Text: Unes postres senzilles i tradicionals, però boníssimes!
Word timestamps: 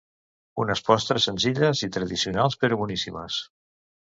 Unes 0.63 0.81
postres 0.87 1.27
senzilles 1.29 1.83
i 1.89 1.91
tradicionals, 1.99 2.59
però 2.65 2.81
boníssimes! 2.85 3.39